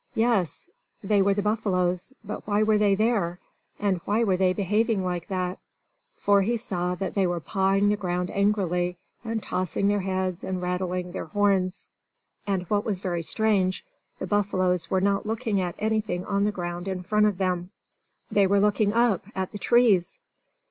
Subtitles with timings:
[0.15, 0.67] Yes,
[1.03, 2.11] they were the buffaloes!
[2.23, 3.37] But why were they there?
[3.77, 5.59] And why were they behaving like that?
[6.15, 10.59] For he saw that they were pawing the ground angrily, and tossing their heads and
[10.59, 11.87] rattling their horns.
[12.47, 13.85] And what was very strange,
[14.17, 17.69] the buffaloes were not looking at anything on the ground in front of them.
[18.31, 20.17] They were looking up, at the trees!